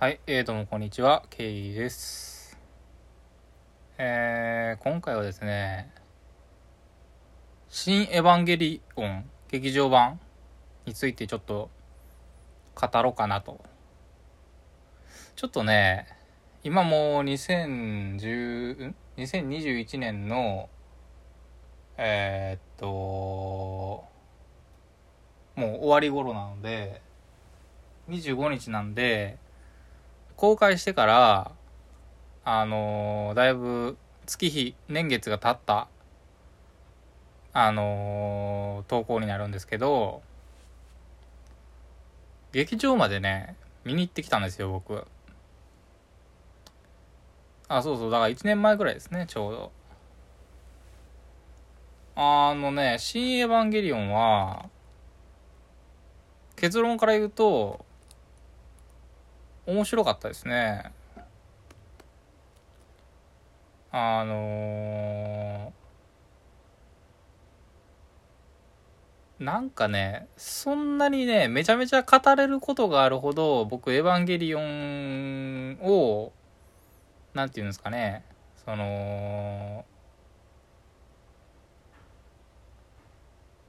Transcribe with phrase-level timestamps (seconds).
[0.00, 2.56] はい、えー、どうもこんにちは、ケイです。
[3.98, 5.90] えー、今回はですね、
[7.68, 10.20] 新エヴァンゲリオン劇場版
[10.86, 11.68] についてちょっと
[12.76, 13.58] 語ろうかなと。
[15.34, 16.06] ちょっとね、
[16.62, 20.68] 今もう2010、ん ?2021 年の、
[21.96, 24.04] えー、っと、も
[25.56, 27.02] う終わり頃なので、
[28.08, 29.38] 25日なんで、
[30.38, 31.50] 公開してから、
[32.44, 35.88] あのーだいぶ月日、年月が経った、
[37.52, 40.22] あのー投稿になるんですけど、
[42.52, 45.04] 劇場までね、見に行ってきたんですよ、僕。
[47.66, 49.72] あ、そうそう、だから1年前ぐらいですね、ちょうど。
[52.14, 54.70] あのね、新エヴァンゲリオンは、
[56.54, 57.84] 結論から言うと、
[59.68, 60.92] 面白かったですね。
[63.92, 76.32] あのーなんかね、そんなにね、めちゃめちゃ語れることがあるほど、僕、エヴァンゲリオンを、
[77.34, 78.24] なんていうんですかね、
[78.64, 79.84] その、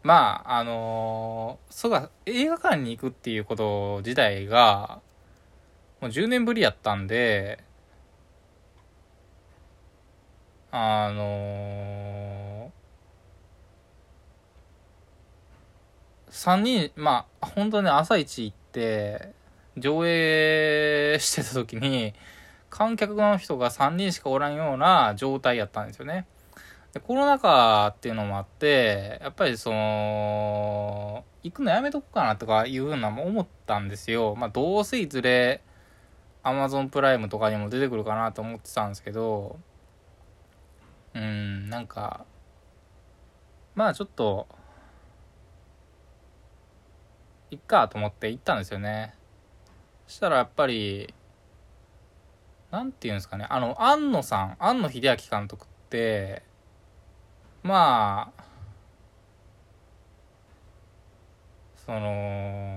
[0.01, 5.01] まあ、あのーそうか、映画館に行くっていうこと自体が、
[6.01, 7.63] もう10年ぶりやったんで、
[10.71, 19.33] あのー、3人、まあ、本当ね、朝一行って、
[19.77, 22.13] 上映してた時に、
[22.69, 26.27] 観客の人が3人しかおらんような状態やったんですよね。
[26.93, 34.35] でコロナ禍っていうのもあって、やっぱりその、行くのやめとこうかなとかいうふうなも思ったんですよ。
[34.35, 35.61] まあ、どうせいずれ、
[36.43, 39.59] アマゾンプライムとかにも出てくるかなと思ってたんですけど、
[41.13, 42.25] うん、なんか、
[43.75, 44.47] まあちょっと、
[47.51, 49.15] いっかと思って行ったんですよね。
[50.07, 51.13] そしたらやっぱり、
[52.71, 56.43] なんていうんですかね、あの、庵野さん、庵野秀明監督って、
[57.63, 58.43] まあ、
[61.75, 62.68] その、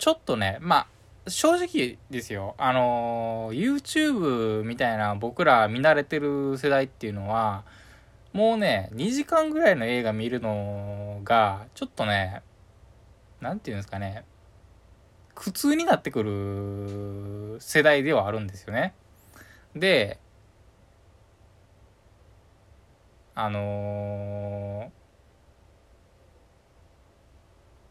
[0.00, 0.88] ちょっとね、ま
[1.26, 2.54] あ、正直ですよ。
[2.56, 7.64] あの、YouTube みたいな僕ら見慣れてる世代っていうのは、
[8.32, 12.42] もうね、2時間ぐらいの映画見るのが、ちょっとね、
[13.42, 14.24] なんていうんですかね、
[15.34, 18.94] 苦痛になってくる世代ではあるんですよね。
[19.76, 20.18] で、
[23.34, 24.90] あの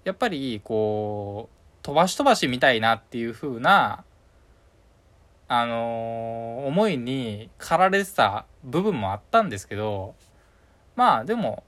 [0.04, 1.59] やっぱりこう
[1.90, 4.04] 飛ばし飛ばしみたいなっていう風な
[5.48, 10.14] あの思いに駆られてた部分もあったんですけど
[10.96, 11.64] まあでも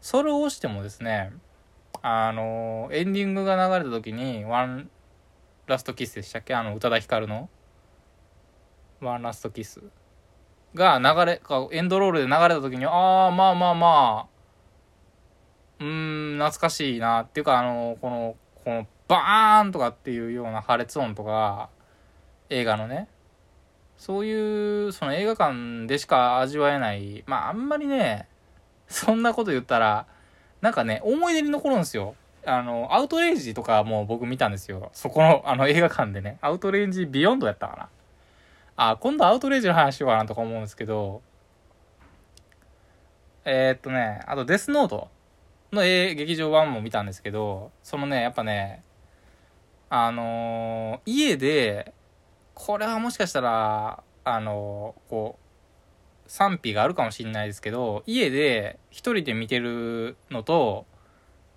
[0.00, 1.32] それをしてもですね
[2.02, 4.90] あのエンディングが流れた時に「ワン
[5.68, 6.56] ラストキス」でしたっけ？
[6.56, 7.48] あの宇多田ヒカルの
[9.00, 9.80] 「ワンラストキス」
[10.74, 14.31] が流れエンドロールで流れた時にああまあまあまあ
[15.82, 21.70] うーん懐かしいなっていうかあのこのこのバーンとかっていうような破裂音とか
[22.50, 23.08] 映画のね。
[23.98, 28.26] そういうその映画館でしか味わえないまああんまりね
[28.88, 30.06] そんなこと言ったら
[30.60, 32.14] なんかね思い出に残るんですよ。
[32.44, 34.90] あのアウトレイジとかも僕見たんですよ。
[34.92, 36.38] そこのあの映画館でね。
[36.40, 37.88] アウトレイジビヨンドやったかな。
[38.76, 41.22] あ今度アウトレイジの話しようかなとか思うんですけど。
[43.44, 45.08] えー、っとねあとデスノート。
[45.72, 48.82] の劇場版も見たんですけどそのねやっぱね
[49.88, 51.92] あのー家で
[52.54, 60.86] これはもしかしたらあのーこう賛否があるかもしれないですけど家で一人で見てるのと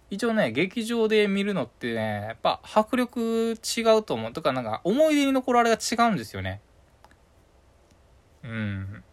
[0.10, 4.34] 一応ね劇場で見るのってねやっぱ迫力違うと思う。
[4.34, 6.62] とかなんか思い出に残るあれが違うんですよね。
[8.44, 9.04] うん。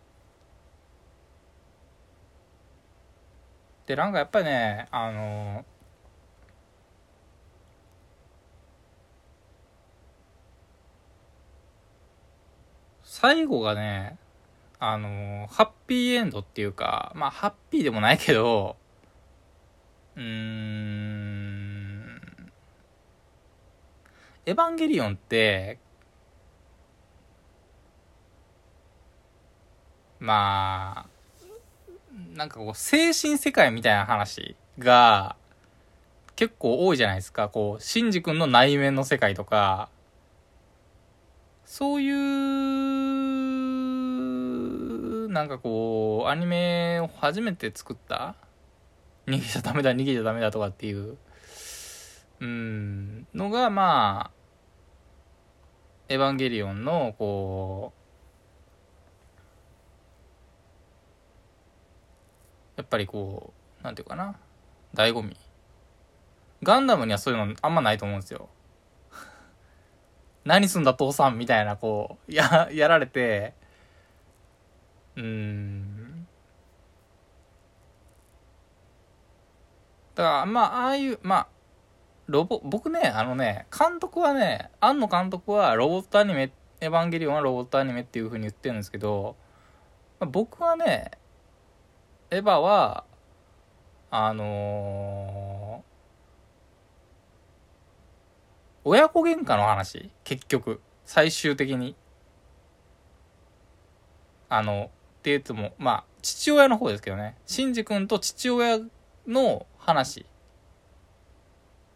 [3.87, 5.65] でなんかやっぱりねあの
[13.03, 14.19] 最後がね
[14.79, 18.77] あのハッピーエンドっていうかまあハッピーでもないけど
[20.17, 21.43] うーん
[24.45, 25.79] エヴァンゲリオンって
[30.19, 31.02] まあ
[32.35, 35.37] なんかこう精神世界みたいな話が
[36.35, 37.49] 結構多いじゃないですか。
[37.49, 39.91] こう、シンジ君の内面の世界とか、
[41.67, 42.15] そういう、
[45.29, 48.35] なんかこう、アニメを初めて作った？
[49.27, 51.17] 逃げちゃダメだ、逃げちゃダメだとかっていう、
[52.41, 54.31] うん、のが、まあ、
[56.09, 58.02] エヴァンゲリオンの、こう、
[62.83, 64.35] やっぱりこう、なんていうかな、
[64.93, 65.37] 醍醐味。
[66.65, 68.49] ガンダムにはそういうのあんまないと思うんですよ。
[70.45, 73.55] 何すんだ父さんみたいな、こう、や、やられて、
[75.15, 76.27] うーん。
[80.17, 81.49] だから、まあ、ああいう、まあ、
[82.27, 89.37] ロボ、僕ね、あのね、監督はね、庵野監督はロボットアニメ、エヴァンゲリオンはロボットアニメっていう風に言ってるんですけど、
[90.19, 91.13] まあ、僕はね、
[92.33, 93.05] エヴァは、
[94.11, 100.11] あのー、親子喧嘩の話？
[100.25, 100.81] 結局。
[101.05, 101.95] 最終的に。
[104.49, 104.87] あの、っ
[105.21, 107.37] て言っても、まあ、父親の方ですけどね。
[107.45, 108.79] シンジ君と父親
[109.29, 110.25] の話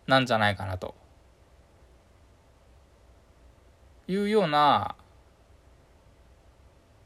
[0.07, 0.95] なんじゃないかなと。
[4.07, 4.97] いうような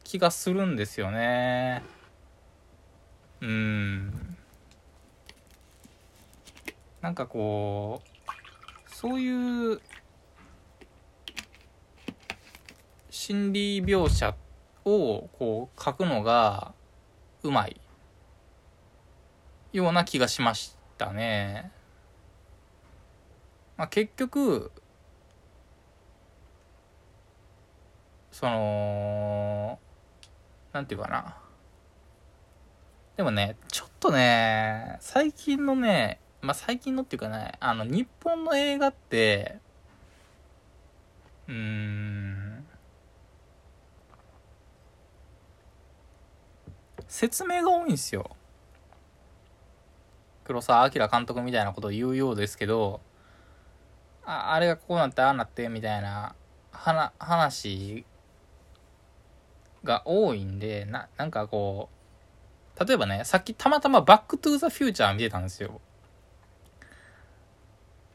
[0.02, 1.99] 気がするんですよね。
[3.40, 4.36] うん。
[7.00, 9.80] なんかこうそういう
[13.08, 14.34] 心理描写
[14.84, 16.74] をこう書くのが
[17.42, 17.80] うまい
[19.72, 21.72] ような気がしましたね。
[23.78, 24.70] まあ、結局
[28.30, 29.78] その
[30.72, 31.39] なんていうかな
[33.20, 39.58] でもねちょっとね最近のねまあ、最近のっていうかね、あの、日本の映画って、
[41.48, 42.64] うん、
[47.06, 48.30] 説明が多いんですよ。
[50.44, 53.02] 黒澤明監督みたいなことを言うようですけど、
[54.24, 56.34] ああれがこうなって、ああなって、みたいな、
[56.72, 58.06] は話
[59.84, 61.99] が多いんで、な、なんかこう、
[62.86, 65.80] 例えばね、さっきたまたまバックトゥーザフューチャー見てたんですよ。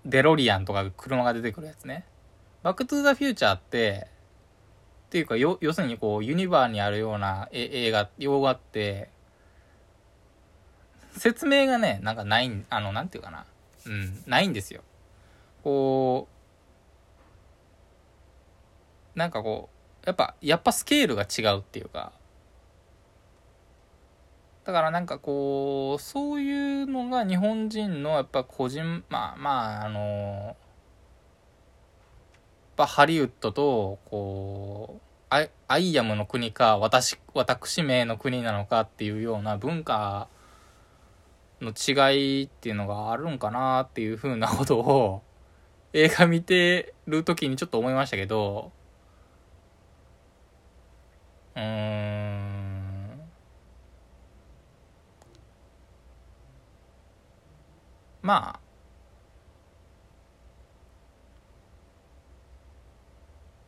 [0.06, 2.06] デロリアンとか車が出てくるやつね。
[2.64, 4.08] バックトゥーザフューチャーって、
[5.06, 9.10] っていうか、要するにこう、ユニバーにあるような映画、洋画って、
[11.12, 13.46] 説明がね、なんかない、あの、なんていうかな。
[13.86, 14.82] うん、ないんですよ。
[15.64, 16.28] こ
[19.16, 19.70] う、なんかこ
[20.04, 22.12] う、やっぱ、やっぱスケールが違うっていうか、
[24.66, 30.56] だからなんかこう、そういうのが日本人のやっぱ個人、まあまあ、あの、やっ
[32.76, 40.28] ぱハリウッドと、こう、アイアイアムの国か、私、私名の国なのかっていうような文化
[41.62, 45.22] の違いっていうのがあるんかなっていうふうなことを
[45.94, 48.72] 映画見てる時にちょっと思いましたけど、
[51.56, 52.25] うーん、
[58.26, 58.60] まあ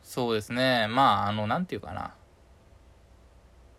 [0.02, 0.88] そうですね。
[0.88, 2.12] まああのなんていうかな。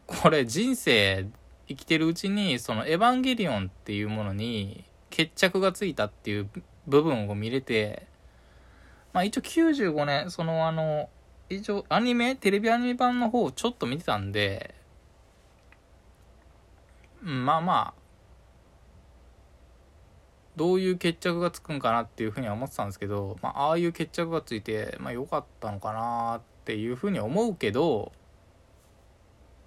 [0.07, 1.27] これ人生
[1.67, 6.49] 生きてるうちにその「エヴァンゲリオン」っていうものに決着がついたっていう
[6.87, 8.07] 部分を見れて
[9.11, 11.09] まあ一応95年そのあの
[11.49, 14.73] 一応アニメテレビアニメ版の方をちょっと見てたんで
[17.21, 17.98] まあまあ
[20.59, 28.11] どういう決着がつくんかなっていうふうには思ってたんですけど、まあ、あいう決着がついて、まあ、良かったのかなっていうふうに思うけど、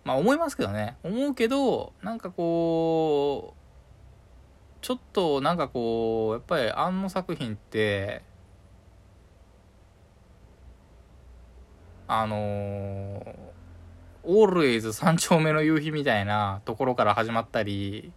[0.05, 0.99] まあ思いますけどね。
[1.03, 8.23] 思うけど、なんかこう、ちょっとなんかこう、やっぱりあの作品って、
[12.07, 13.35] あのー、
[14.25, 18.13] オールエイズ三丁目の夕日みたいなところから始まったり、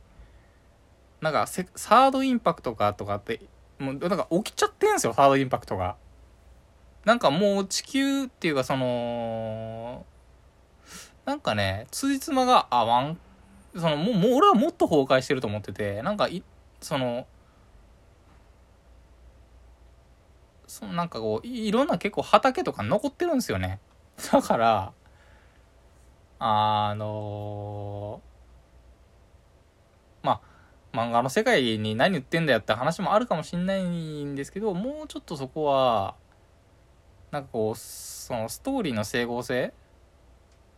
[1.25, 3.41] なんかサードインパクトかとかって、
[3.79, 5.95] もうなんか起きちゃってんすよ、サードインパクトが。
[7.03, 10.05] なんかもう地球っていうかその、
[11.25, 13.17] なんかね、辻褄が合わん。
[13.75, 16.43] その、もう、もう俺はもっと崩壊してると思ってて、なんかい、
[16.79, 17.25] その、
[20.67, 23.79] そのなんかこう、いろんな結構畑とか残ってるんですよね。
[24.31, 24.93] だから、
[26.37, 28.34] あのー、
[30.95, 36.15] 漫画の世界に何言ってんだよって話もあるかもしんないんですけどもうちょっとそこは
[37.31, 39.73] なんかこうそのストーリーの整合性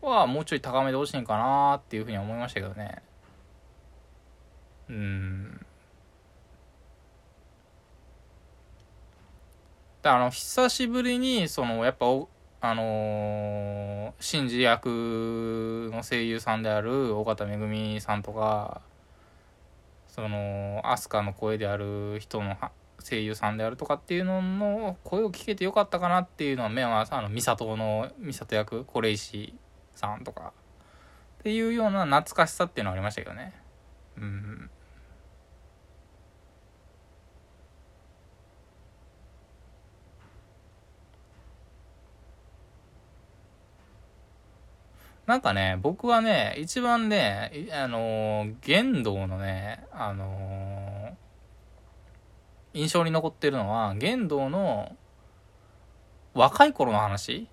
[0.02, 3.02] はもうちょい高めてほしいんかなっていうふうに思いましたけどね。
[4.90, 5.66] うん。
[10.02, 12.06] だあの久しぶりにそのやっぱ
[12.60, 18.82] あのー、シンジ役の声優さんである尾形めぐみさんとか
[20.18, 22.58] そのアスカの声である人の
[23.08, 29.54] 声優さんであるとかっていうのの声を聞けてよかったかなっていうのは目はあの美里の美里役是石
[29.94, 30.54] さんとか
[31.40, 33.54] っていうような懐かしさっていうのはありましたけどね。
[34.18, 34.72] うん。
[45.28, 54.96] なんかね、僕はね、一番ね、あのー、玄道のね、あのー、印象に残ってるのは、玄道の
[56.34, 57.50] 若い頃の話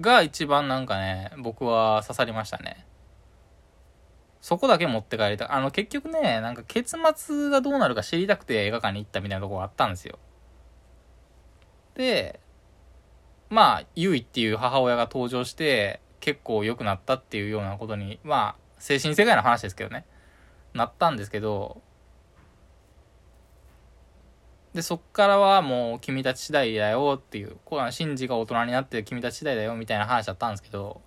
[0.00, 2.86] が一番なんかね、僕は刺さりましたね。
[4.40, 5.54] そこだけ持って帰りた。
[5.54, 10.18] あの、結局ね、なんか結末がどうなるか知りたくて映画館に行ったみたいなとこがあったんですよ。
[11.96, 12.40] で、
[13.50, 20.04] まあ、ゆいっていう母親が登場して、結構良くなったっていうようなことに、まあ、精神世界の話ですけどね、
[20.74, 21.80] なったんですけど、
[24.74, 31.00] で、そっからはもう君たち次第だよっていう、こう、シンジが大人になって君たち次第だよみたいな話だったんですけど、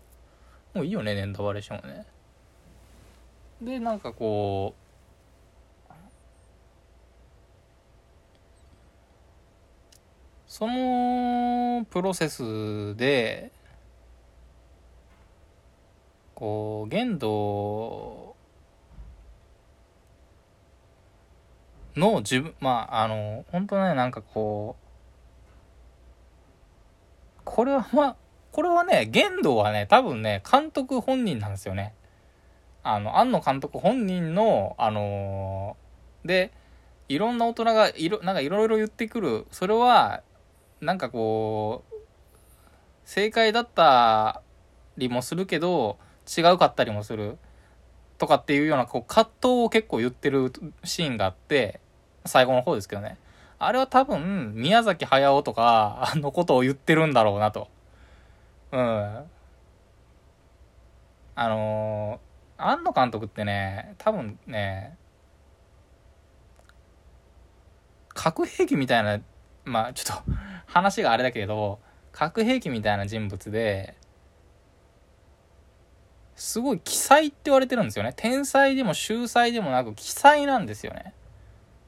[0.73, 2.05] もういいよね、ネタバレしてもね。
[3.61, 4.80] で、なんかこう、
[10.61, 13.51] そのプロセスで、
[16.35, 18.35] こう、限度
[21.95, 24.75] の自分、まあ、あの、本当ね、なんかこ
[27.39, 28.15] う、これは、まあ、
[28.51, 31.95] これはね、限度はね、多分ね、監督本人なんですよね。
[32.83, 36.51] あの、庵野監督本人の、あのー、で、
[37.09, 39.47] いろんな大人がいろ、なんかいろいろ言ってくる。
[39.49, 40.21] それは、
[40.81, 41.95] なんかこう、
[43.05, 44.41] 正解だった
[44.97, 45.97] りもするけど、
[46.37, 47.37] 違うかったりもする。
[48.17, 50.51] とかっていうような、こう、葛藤を結構言ってる
[50.83, 51.79] シーンがあって、
[52.25, 53.17] 最後の方ですけどね。
[53.57, 57.67] あれは多分、宮崎駿とか、のことを言ってるんだろうなと。
[58.71, 59.25] うん。
[61.35, 64.97] あのー、庵野監督ってね、多分ね、
[68.09, 69.19] 核兵器みたいな、
[69.65, 70.31] まあちょっと
[70.67, 71.79] 話があれだけど、
[72.11, 73.95] 核兵器みたいな人物で、
[76.35, 78.13] すごい奇才って言われてるんですよね。
[78.15, 81.13] 天才でも秀才でもなく奇才なんですよね。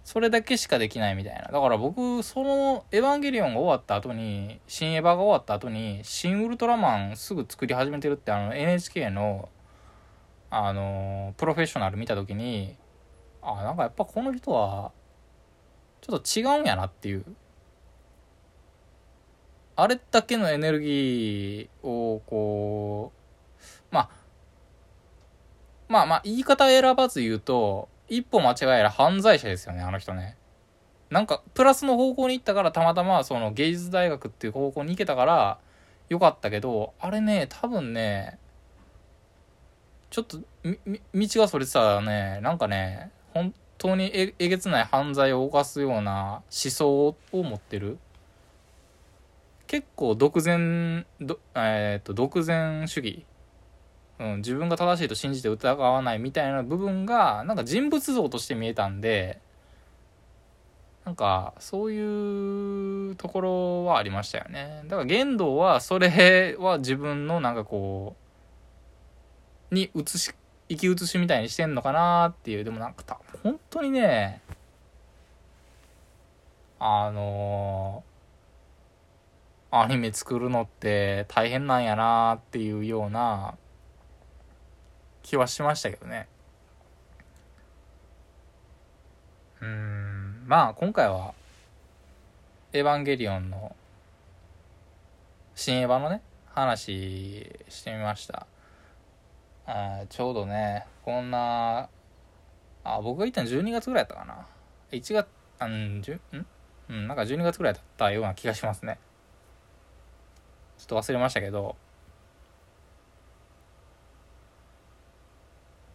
[0.04, 1.44] それだけしかできないみたいな。
[1.44, 9.50] だから僕、そのエヴァンゲリオンが終わった後に、新エヴァが終わった後に、新ウルトラマンすぐ作り始めてるってあの NHK の、
[10.50, 12.76] あの、プロフェッショナル見た時に、
[13.42, 14.92] あ、なんかやっぱこの人は、
[16.02, 17.24] ちょっと違うんやなっていう。
[19.76, 23.12] あれだけのエネルギーをこ
[23.92, 24.10] うまあ
[25.90, 30.38] まあまあ言い方選ばず言うと一歩間違えら犯罪者ですよねあの人ね。
[31.10, 35.60] なんかプラスの方向に行ったからたまたまその芸術大学っていう方向に行けたから
[36.10, 38.40] よかったけどあれね多分ね
[40.10, 40.48] ちょっと道
[41.14, 48.00] がそれてたらねなんかね本当にええげつない犯罪を犯すような思想を持ってる。
[49.74, 51.04] 結構独善、
[51.56, 53.26] えー、と独善主義、
[54.20, 59.40] うん、自分が正しいと信じて疑わないみたいな部分がなんか人物像として見えたんで
[61.06, 64.84] なんかそういうところはありましたよね。
[64.84, 68.16] だから玄道はそれは自分のなんかこ
[69.72, 70.36] うに移し
[70.70, 72.64] 生き写しみたいにしてんのかなっていう。
[72.64, 74.40] でもなんか本当にね
[76.78, 78.13] あのー
[79.76, 83.56] アニメ作るのって大変なんやなっていうような
[85.24, 86.28] 気はしましたけどね。
[89.60, 91.34] うん、まあ今回は、
[92.72, 93.76] エヴァンゲリオンの、
[95.56, 98.46] 新エヴァのね、話してみました。
[99.66, 101.90] あちょうどね、こんな、
[102.84, 104.46] あ、僕が行ったの12月ぐらいだったかな。
[104.92, 105.28] 1月、
[105.58, 106.22] あん、ん？
[106.90, 109.00] うん、なんか12月ぐらいだったような気がしますね。
[110.84, 111.78] ちょっと忘れましたけど。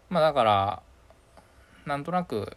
[0.08, 0.82] まあだから
[1.84, 2.56] なんとなく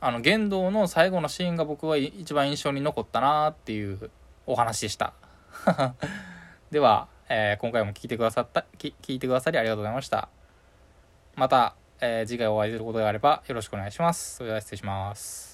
[0.00, 4.10] あの言動の最後のシーンが僕は一番印象に残ったなっていう
[4.46, 5.12] お話でした。
[6.70, 10.28] では、えー、今回も聞いてくださった聞いてくださりありがとうございました。
[11.34, 14.36] また、えー、次回お会いすることがあればよろしくお願いします。
[14.36, 15.53] それでは失礼します。